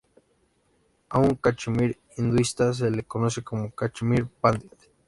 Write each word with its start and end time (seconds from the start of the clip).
A 1.09 1.19
un 1.19 1.35
cachemir 1.35 1.95
hinduista 2.17 2.73
se 2.73 2.89
le 2.89 3.03
conoce 3.03 3.43
como 3.43 3.69
"cachemir 3.69 4.25
pandit". 4.25 4.87